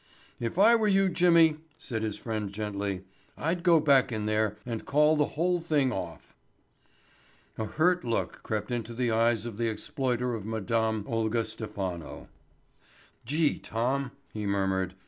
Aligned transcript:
"If 0.39 0.57
I 0.57 0.73
were 0.73 0.87
you, 0.87 1.09
Jimmy," 1.09 1.57
said 1.77 2.01
his 2.01 2.17
friend 2.17 2.51
gently, 2.51 3.03
"I'd 3.37 3.61
go 3.61 3.79
back 3.79 4.11
in 4.11 4.25
there 4.25 4.57
and 4.65 4.83
call 4.83 5.15
the 5.15 5.27
whole 5.37 5.61
thing 5.61 5.91
off." 5.91 6.33
A 7.55 7.65
hurt 7.65 8.03
look 8.03 8.41
crept 8.41 8.71
into 8.71 8.95
the 8.95 9.11
eyes 9.11 9.45
of 9.45 9.57
the 9.59 9.69
exploiter 9.69 10.33
of 10.33 10.43
Madame 10.43 11.05
Olga 11.07 11.45
Stephano. 11.45 12.29
"Gee, 13.25 13.59
Tom," 13.59 14.09
he 14.33 14.47
murmured. 14.47 14.95